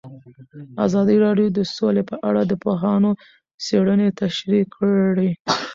ازادي 0.85 1.15
راډیو 1.25 1.47
د 1.57 1.59
سوله 1.75 2.01
په 2.09 2.15
اړه 2.27 2.41
د 2.45 2.53
پوهانو 2.63 3.11
څېړنې 3.65 4.07
تشریح 4.21 4.63
کړې. 4.75 5.29